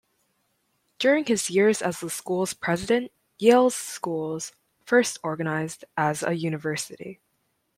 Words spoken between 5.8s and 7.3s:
as a university.